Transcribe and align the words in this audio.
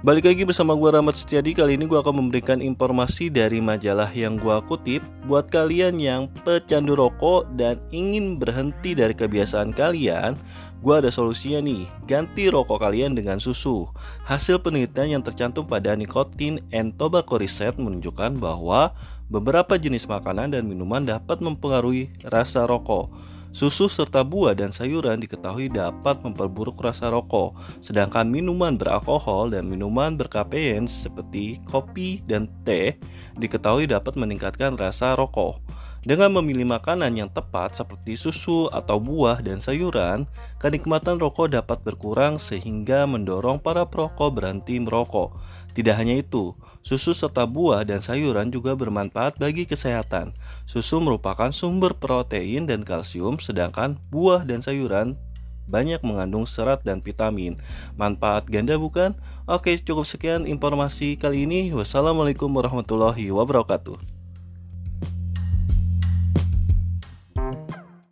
Balik 0.00 0.32
lagi 0.32 0.48
bersama 0.48 0.72
gue 0.72 0.96
Rahmat 0.96 1.12
Setiadi. 1.12 1.52
Kali 1.52 1.76
ini 1.76 1.84
gue 1.84 2.00
akan 2.00 2.24
memberikan 2.24 2.64
informasi 2.64 3.28
dari 3.28 3.60
majalah 3.60 4.08
yang 4.16 4.40
gue 4.40 4.56
kutip 4.64 5.04
Buat 5.28 5.52
kalian 5.52 6.00
yang 6.00 6.32
pecandu 6.40 6.96
rokok 6.96 7.44
dan 7.60 7.76
ingin 7.92 8.40
berhenti 8.40 8.96
dari 8.96 9.12
kebiasaan 9.12 9.76
kalian 9.76 10.40
Gue 10.80 11.04
ada 11.04 11.12
solusinya 11.12 11.60
nih. 11.60 11.84
Ganti 12.08 12.48
rokok 12.48 12.80
kalian 12.80 13.12
dengan 13.12 13.36
susu. 13.44 13.92
Hasil 14.24 14.64
penelitian 14.64 15.20
yang 15.20 15.22
tercantum 15.22 15.68
pada 15.68 15.92
Nicotine 15.92 16.64
and 16.72 16.96
Tobacco 16.96 17.36
Research 17.36 17.76
menunjukkan 17.76 18.40
bahwa 18.40 18.96
Beberapa 19.30 19.78
jenis 19.78 20.10
makanan 20.10 20.58
dan 20.58 20.66
minuman 20.66 21.06
dapat 21.06 21.38
mempengaruhi 21.38 22.10
rasa 22.26 22.66
rokok 22.66 23.14
Susu 23.50 23.90
serta 23.90 24.22
buah 24.22 24.54
dan 24.54 24.70
sayuran 24.70 25.18
diketahui 25.18 25.74
dapat 25.74 26.22
memperburuk 26.22 26.78
rasa 26.78 27.10
rokok, 27.10 27.58
sedangkan 27.82 28.30
minuman 28.30 28.78
beralkohol 28.78 29.50
dan 29.50 29.66
minuman 29.66 30.14
berkafein 30.14 30.86
seperti 30.86 31.58
kopi 31.66 32.22
dan 32.30 32.46
teh 32.62 32.94
diketahui 33.34 33.90
dapat 33.90 34.14
meningkatkan 34.14 34.78
rasa 34.78 35.18
rokok. 35.18 35.58
Dengan 36.00 36.32
memilih 36.32 36.64
makanan 36.64 37.12
yang 37.12 37.28
tepat 37.28 37.76
seperti 37.76 38.16
susu 38.16 38.72
atau 38.72 38.96
buah 38.96 39.44
dan 39.44 39.60
sayuran, 39.60 40.24
kenikmatan 40.56 41.20
rokok 41.20 41.52
dapat 41.52 41.84
berkurang 41.84 42.40
sehingga 42.40 43.04
mendorong 43.04 43.60
para 43.60 43.84
perokok 43.84 44.32
berhenti 44.32 44.80
merokok. 44.80 45.36
Tidak 45.76 45.92
hanya 45.92 46.16
itu, 46.16 46.56
susu 46.80 47.12
serta 47.12 47.44
buah 47.44 47.84
dan 47.84 48.00
sayuran 48.00 48.48
juga 48.48 48.72
bermanfaat 48.72 49.36
bagi 49.36 49.68
kesehatan. 49.68 50.32
Susu 50.64 51.04
merupakan 51.04 51.52
sumber 51.52 51.92
protein 51.92 52.64
dan 52.64 52.80
kalsium, 52.80 53.36
sedangkan 53.36 54.00
buah 54.08 54.48
dan 54.48 54.64
sayuran 54.64 55.20
banyak 55.70 56.02
mengandung 56.02 56.48
serat 56.48 56.82
dan 56.82 57.04
vitamin. 57.04 57.60
Manfaat 57.94 58.48
ganda 58.50 58.74
bukan? 58.80 59.14
Oke, 59.46 59.76
cukup 59.78 60.08
sekian 60.08 60.48
informasi 60.48 61.14
kali 61.14 61.46
ini. 61.46 61.70
Wassalamualaikum 61.70 62.50
warahmatullahi 62.50 63.30
wabarakatuh. 63.30 64.09